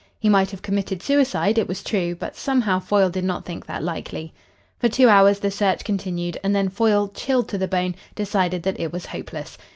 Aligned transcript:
He 0.17 0.29
might 0.29 0.49
have 0.49 0.63
committed 0.63 1.03
suicide, 1.03 1.59
it 1.59 1.67
was 1.67 1.83
true, 1.83 2.15
but 2.15 2.35
somehow 2.35 2.79
Foyle 2.79 3.11
did 3.11 3.23
not 3.23 3.45
think 3.45 3.67
that 3.67 3.83
likely. 3.83 4.33
For 4.79 4.89
two 4.89 5.07
hours 5.09 5.37
the 5.37 5.51
search 5.51 5.83
continued, 5.83 6.39
and 6.43 6.55
then 6.55 6.69
Foyle, 6.69 7.09
chilled 7.09 7.47
to 7.49 7.59
the 7.59 7.67
bone, 7.67 7.93
decided 8.15 8.63
that 8.63 8.79
it 8.79 8.91
was 8.91 9.05
hopeless. 9.05 9.59